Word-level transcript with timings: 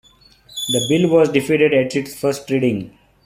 The 0.71 0.83
bill 0.89 1.11
was 1.11 1.29
defeated 1.29 1.75
at 1.75 1.95
its 1.95 2.19
first 2.19 2.49
reading. 2.49 2.97